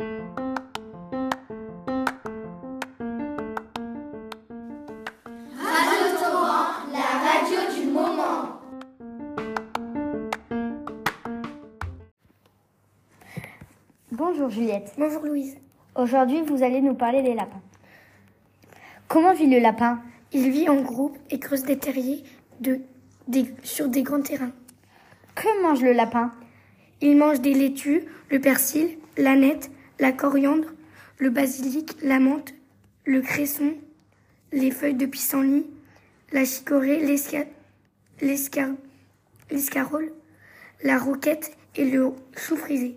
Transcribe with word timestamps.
Bonjour 0.00 0.14
Juliette. 14.50 14.92
Bonjour 14.96 15.24
Louise. 15.24 15.56
Aujourd'hui, 15.96 16.42
vous 16.42 16.62
allez 16.62 16.80
nous 16.80 16.94
parler 16.94 17.22
des 17.22 17.34
lapins. 17.34 17.60
Comment 19.08 19.34
vit 19.34 19.48
le 19.48 19.58
lapin? 19.58 20.00
Il 20.32 20.52
vit 20.52 20.68
en 20.68 20.80
groupe 20.80 21.18
et 21.30 21.40
creuse 21.40 21.64
des 21.64 21.76
terriers 21.76 22.22
de, 22.60 22.78
des- 23.26 23.52
sur 23.64 23.88
des 23.88 24.04
grands 24.04 24.22
terrains. 24.22 24.52
Que 25.34 25.60
mange 25.64 25.82
le 25.82 25.90
lapin? 25.92 26.32
Il 27.00 27.16
mange 27.16 27.40
des 27.40 27.54
laitues, 27.54 28.04
le 28.30 28.40
persil, 28.40 28.96
la 29.16 29.34
nette, 29.34 29.72
la 29.98 30.12
coriandre, 30.12 30.68
le 31.18 31.30
basilic, 31.30 31.96
la 32.02 32.18
menthe, 32.18 32.54
le 33.04 33.20
cresson, 33.20 33.74
les 34.52 34.70
feuilles 34.70 34.94
de 34.94 35.06
pissenlit, 35.06 35.66
la 36.32 36.44
chicorée, 36.44 37.00
l'esca- 37.04 37.46
l'escar- 38.20 38.74
l'escarole, 39.50 40.12
la 40.84 40.98
roquette 40.98 41.56
et 41.76 41.84
le 41.84 42.10
chou 42.36 42.56
frisé. 42.56 42.96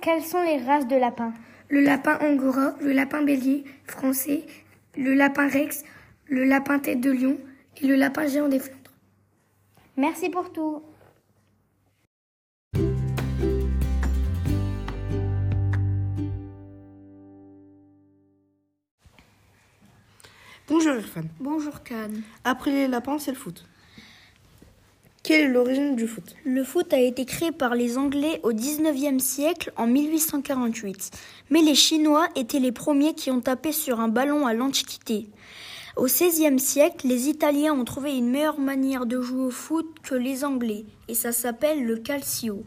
Quelles 0.00 0.22
sont 0.22 0.42
les 0.42 0.58
races 0.58 0.86
de 0.88 0.96
lapins? 0.96 1.32
Le 1.68 1.80
lapin 1.80 2.18
angora, 2.20 2.74
le 2.80 2.92
lapin 2.92 3.22
bélier 3.22 3.64
français, 3.86 4.44
le 4.96 5.14
lapin 5.14 5.48
rex, 5.48 5.84
le 6.28 6.44
lapin 6.44 6.78
tête 6.78 7.00
de 7.00 7.10
lion 7.10 7.38
et 7.82 7.86
le 7.86 7.96
lapin 7.96 8.26
géant 8.26 8.48
des 8.48 8.58
Flandres. 8.58 8.92
Merci 9.96 10.28
pour 10.30 10.52
tout. 10.52 10.82
Bonjour 20.68 20.96
Irfan. 20.96 21.22
Bonjour 21.38 21.84
Khan. 21.84 22.10
Après 22.42 22.72
les 22.72 22.88
lapins, 22.88 23.20
c'est 23.20 23.30
le 23.30 23.36
foot. 23.36 23.64
Quelle 25.22 25.42
est 25.42 25.52
l'origine 25.52 25.94
du 25.94 26.08
foot? 26.08 26.34
Le 26.44 26.64
foot 26.64 26.92
a 26.92 26.98
été 26.98 27.24
créé 27.24 27.52
par 27.52 27.76
les 27.76 27.98
Anglais 27.98 28.40
au 28.42 28.52
19e 28.52 29.20
siècle 29.20 29.72
en 29.76 29.86
1848. 29.86 31.12
Mais 31.50 31.62
les 31.62 31.76
Chinois 31.76 32.26
étaient 32.34 32.58
les 32.58 32.72
premiers 32.72 33.14
qui 33.14 33.30
ont 33.30 33.40
tapé 33.40 33.70
sur 33.70 34.00
un 34.00 34.08
ballon 34.08 34.44
à 34.44 34.54
l'Antiquité. 34.54 35.28
Au 35.94 36.08
16e 36.08 36.58
siècle, 36.58 37.06
les 37.06 37.28
Italiens 37.28 37.72
ont 37.72 37.84
trouvé 37.84 38.16
une 38.16 38.28
meilleure 38.28 38.58
manière 38.58 39.06
de 39.06 39.20
jouer 39.20 39.44
au 39.44 39.50
foot 39.50 39.86
que 40.02 40.16
les 40.16 40.44
Anglais, 40.44 40.84
et 41.06 41.14
ça 41.14 41.30
s'appelle 41.30 41.84
le 41.84 41.96
calcio. 41.96 42.64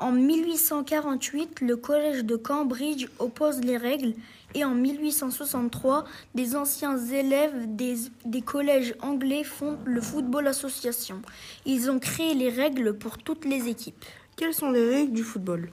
En 0.00 0.12
1848, 0.12 1.60
le 1.60 1.76
collège 1.76 2.24
de 2.24 2.36
Cambridge 2.36 3.08
oppose 3.18 3.60
les 3.62 3.76
règles 3.76 4.14
et 4.54 4.64
en 4.64 4.72
1863, 4.72 6.04
des 6.36 6.54
anciens 6.54 6.96
élèves 6.96 7.74
des, 7.74 7.96
des 8.24 8.40
collèges 8.40 8.94
anglais 9.00 9.42
fondent 9.42 9.84
le 9.84 10.00
Football 10.00 10.46
Association. 10.46 11.20
Ils 11.66 11.90
ont 11.90 11.98
créé 11.98 12.34
les 12.34 12.48
règles 12.48 12.96
pour 12.96 13.18
toutes 13.18 13.44
les 13.44 13.66
équipes. 13.66 14.04
Quelles 14.36 14.54
sont 14.54 14.70
les 14.70 14.88
règles 14.88 15.14
du 15.14 15.24
football? 15.24 15.68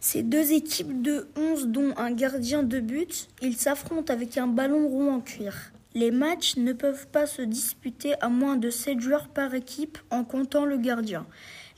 Ces 0.00 0.24
deux 0.24 0.50
équipes 0.50 1.00
de 1.00 1.28
11 1.36 1.68
dont 1.68 1.94
un 1.96 2.10
gardien 2.10 2.64
de 2.64 2.80
but, 2.80 3.28
ils 3.40 3.56
s'affrontent 3.56 4.12
avec 4.12 4.36
un 4.36 4.48
ballon 4.48 4.88
rond 4.88 5.12
en 5.12 5.20
cuir. 5.20 5.54
Les 5.94 6.10
matchs 6.10 6.56
ne 6.56 6.72
peuvent 6.72 7.06
pas 7.08 7.26
se 7.26 7.42
disputer 7.42 8.14
à 8.20 8.28
moins 8.28 8.56
de 8.56 8.70
7 8.70 9.00
joueurs 9.00 9.28
par 9.28 9.54
équipe 9.54 9.98
en 10.10 10.24
comptant 10.24 10.64
le 10.64 10.76
gardien. 10.76 11.26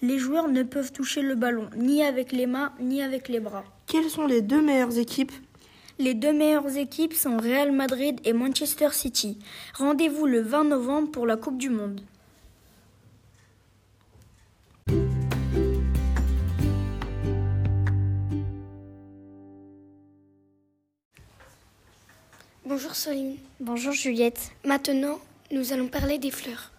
Les 0.05 0.19
joueurs 0.19 0.49
ne 0.49 0.65
peuvent 0.65 0.91
toucher 0.91 1.23
le 1.23 1.37
ballon 1.37 1.71
ni 1.77 2.03
avec 2.03 2.33
les 2.33 2.47
mains 2.49 2.73
ni 2.81 3.03
avec 3.03 3.29
les 3.29 3.39
bras. 3.39 3.63
Quelles 3.87 4.11
sont 4.11 4.27
les 4.27 4.43
deux 4.43 4.61
meilleures 4.61 4.99
équipes? 4.99 5.31
Les 6.01 6.15
deux 6.15 6.33
meilleures 6.33 6.77
équipes 6.77 7.15
sont 7.15 7.37
Real 7.37 7.71
Madrid 7.71 8.21
et 8.25 8.33
Manchester 8.33 8.89
City. 8.91 9.39
Rendez-vous 9.79 10.27
le 10.27 10.41
20 10.41 10.65
novembre 10.65 11.13
pour 11.13 11.25
la 11.25 11.37
Coupe 11.37 11.57
du 11.57 11.71
Monde. 11.71 12.01
Bonjour 22.67 22.97
Soline. 22.97 23.37
Bonjour 23.61 23.93
Juliette. 23.93 24.51
Maintenant, 24.65 25.21
nous 25.53 25.73
allons 25.73 25.87
parler 25.87 26.19
des 26.19 26.33
fleurs. 26.33 26.72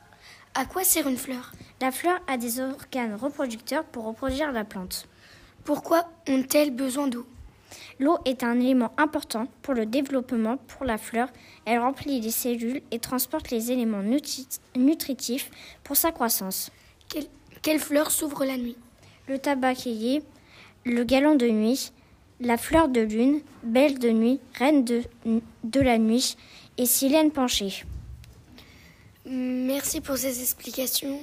À 0.55 0.65
quoi 0.65 0.83
sert 0.83 1.07
une 1.07 1.17
fleur? 1.17 1.51
La 1.81 1.91
fleur 1.91 2.19
a 2.27 2.37
des 2.37 2.59
organes 2.59 3.15
reproducteurs 3.15 3.85
pour 3.85 4.05
reproduire 4.05 4.51
la 4.51 4.63
plante. 4.63 5.07
Pourquoi 5.63 6.07
ont-elles 6.29 6.69
besoin 6.69 7.07
d'eau? 7.07 7.25
L'eau 7.99 8.19
est 8.25 8.43
un 8.43 8.59
élément 8.59 8.91
important 8.97 9.47
pour 9.63 9.73
le 9.73 9.87
développement 9.87 10.57
pour 10.57 10.85
la 10.85 10.99
fleur. 10.99 11.29
Elle 11.65 11.79
remplit 11.79 12.21
les 12.21 12.29
cellules 12.29 12.83
et 12.91 12.99
transporte 12.99 13.49
les 13.49 13.71
éléments 13.71 14.03
nutri- 14.03 14.59
nutritifs 14.75 15.49
pour 15.83 15.97
sa 15.97 16.11
croissance. 16.11 16.69
Quelle, 17.09 17.25
quelle 17.63 17.79
fleur 17.79 18.11
s'ouvre 18.11 18.45
la 18.45 18.57
nuit? 18.57 18.77
Le 19.27 19.39
tabacayer, 19.39 20.21
le 20.85 21.03
galon 21.03 21.33
de 21.33 21.47
nuit, 21.47 21.91
la 22.39 22.57
fleur 22.57 22.89
de 22.89 23.01
lune, 23.01 23.41
belle 23.63 23.97
de 23.97 24.09
nuit, 24.09 24.39
reine 24.59 24.83
de, 24.83 25.01
de 25.63 25.79
la 25.79 25.97
nuit 25.97 26.37
et 26.77 26.85
silène 26.85 27.31
penchée. 27.31 27.85
Merci 29.25 30.01
pour 30.01 30.17
ces 30.17 30.41
explications. 30.41 31.19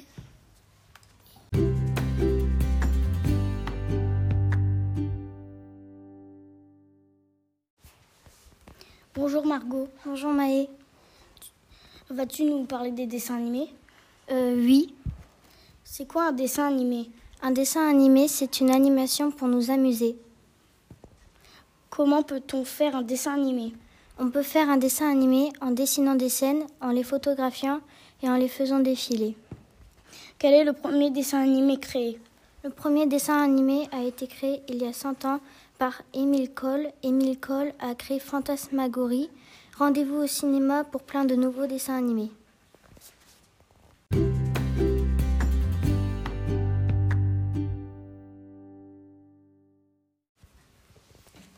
Bonjour 9.15 9.45
Margot, 9.45 9.89
Bonjour 10.07 10.33
Maë. 10.33 10.69
vas-tu 12.09 12.45
nous 12.45 12.65
parler 12.65 12.91
des 12.93 13.07
dessins 13.07 13.37
animés? 13.37 13.69
Euh, 14.31 14.55
oui. 14.57 14.95
C'est 15.85 16.07
quoi 16.07 16.29
un 16.29 16.33
dessin 16.33 16.67
animé? 16.69 17.11
Un 17.43 17.51
dessin 17.51 17.89
animé, 17.89 18.29
c'est 18.29 18.61
une 18.61 18.71
animation 18.71 19.31
pour 19.31 19.49
nous 19.49 19.71
amuser. 19.71 20.17
Comment 21.91 22.23
peut-on 22.23 22.65
faire 22.65 22.97
un 22.97 23.03
dessin 23.03 23.35
animé? 23.35 23.73
On 24.23 24.29
peut 24.29 24.43
faire 24.43 24.69
un 24.69 24.77
dessin 24.77 25.11
animé 25.11 25.51
en 25.63 25.71
dessinant 25.71 26.15
des 26.15 26.29
scènes, 26.29 26.67
en 26.83 26.91
les 26.91 27.03
photographiant 27.03 27.81
et 28.23 28.29
en 28.29 28.37
les 28.37 28.49
faisant 28.49 28.81
défiler. 28.81 29.35
Quel 30.39 30.53
est 30.53 30.65
le 30.65 30.75
premier 30.75 31.11
dessin 31.11 31.41
animé 31.41 31.81
créé? 31.81 32.21
Le 32.63 32.69
premier 32.69 33.07
dessin 33.07 33.43
animé 33.43 33.89
a 33.93 34.03
été 34.03 34.27
créé 34.27 34.61
il 34.69 34.83
y 34.83 34.87
a 34.87 34.93
100 34.93 35.25
ans 35.25 35.41
par 35.79 36.03
Émile 36.13 36.53
Cole. 36.53 36.91
Émile 37.03 37.41
Cole 37.41 37.73
a 37.79 37.95
créé 37.95 38.19
Fantasmagorie. 38.19 39.31
Rendez-vous 39.79 40.17
au 40.17 40.27
cinéma 40.27 40.85
pour 40.85 41.01
plein 41.01 41.25
de 41.25 41.35
nouveaux 41.35 41.67
dessins 41.67 41.97
animés. 41.97 42.31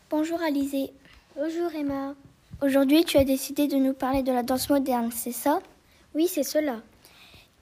Bonjour 0.08 0.40
Alizé. 0.40 0.92
Bonjour 1.34 1.74
Emma. 1.74 2.14
Aujourd'hui, 2.62 3.04
tu 3.04 3.16
as 3.16 3.24
décidé 3.24 3.66
de 3.66 3.74
nous 3.74 3.92
parler 3.92 4.22
de 4.22 4.30
la 4.30 4.44
danse 4.44 4.70
moderne, 4.70 5.10
c'est 5.10 5.32
ça? 5.32 5.58
Oui, 6.14 6.28
c'est 6.28 6.44
cela. 6.44 6.76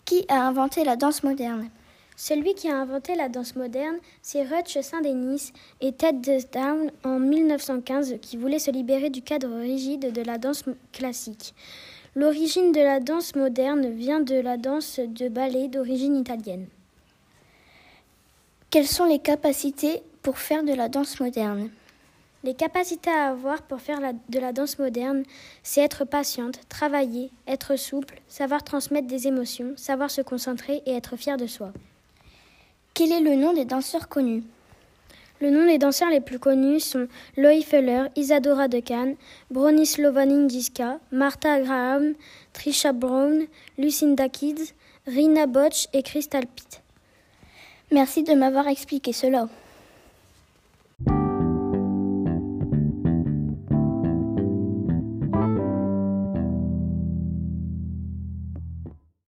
Qui 0.05 0.27
a 0.29 0.47
inventé 0.47 0.85
la 0.85 0.97
danse 0.97 1.23
moderne? 1.23 1.71
Celui 2.17 2.53
qui 2.53 2.69
a 2.69 2.77
inventé 2.77 3.15
la 3.15 3.31
danse 3.31 3.57
moderne, 3.57 3.97
c'est 4.21 4.43
Rutsch 4.43 4.79
Saint-Denis 4.83 5.55
et 5.81 5.93
Ted 5.93 6.21
Down 6.53 6.91
en 7.03 7.19
1915 7.19 8.17
qui 8.21 8.37
voulaient 8.37 8.59
se 8.59 8.71
libérer 8.71 9.09
du 9.09 9.23
cadre 9.23 9.49
rigide 9.59 10.13
de 10.13 10.21
la 10.21 10.37
danse 10.37 10.65
classique. 10.93 11.55
L'origine 12.15 12.71
de 12.71 12.81
la 12.81 13.01
danse 13.01 13.35
moderne 13.35 13.91
vient 13.95 14.21
de 14.21 14.39
la 14.39 14.59
danse 14.59 15.01
de 15.01 15.31
ballet 15.31 15.69
d'origine 15.69 16.17
italienne. 16.17 16.67
Quelles 18.69 18.87
sont 18.87 19.07
les 19.07 19.19
capacités 19.19 20.03
pour 20.21 20.37
faire 20.37 20.63
de 20.63 20.75
la 20.75 20.91
danse 20.91 21.21
moderne? 21.21 21.71
Les 22.43 22.55
capacités 22.55 23.11
à 23.11 23.29
avoir 23.31 23.61
pour 23.63 23.81
faire 23.81 24.01
la- 24.01 24.15
de 24.15 24.39
la 24.39 24.53
danse 24.53 24.79
moderne, 24.79 25.25
c'est 25.63 25.83
être 25.83 26.07
patiente, 26.07 26.59
travailler, 26.71 27.31
être 27.47 27.77
souple, 27.77 28.21
savoir 28.29 28.65
transmettre 28.65 29.07
des 29.09 29.27
émotions, 29.27 29.75
savoir 29.77 30.11
se 30.11 30.23
concentrer 30.23 30.83
et 30.87 30.93
être 30.93 31.17
fier 31.17 31.37
de 31.37 31.47
soi. 31.47 31.73
Quel 32.95 33.13
est 33.13 33.21
le 33.21 33.35
nom 33.35 33.53
des 33.53 33.67
danseurs 33.67 34.09
connus? 34.09 34.43
Le 35.43 35.51
nom 35.51 35.67
des 35.67 35.79
danseurs 35.79 36.11
les 36.11 36.21
plus 36.21 36.39
connus 36.39 36.81
sont 36.81 37.09
Loïc 37.37 37.67
Feller, 37.67 38.05
Isadora 38.17 38.69
Duncan, 38.69 39.15
Bronislava 39.51 40.27
Ninjiska, 40.27 40.99
Martha 41.13 41.61
Graham, 41.61 42.15
Trisha 42.53 42.93
Brown, 42.93 43.47
Lucinda 43.79 44.29
Kids, 44.29 44.75
Rina 45.07 45.47
Botch 45.47 45.89
et 45.93 46.03
Crystal 46.03 46.47
Pitt. 46.47 46.83
Merci 47.91 48.23
de 48.23 48.35
m'avoir 48.35 48.69
expliqué 48.69 49.13
cela. 49.13 49.49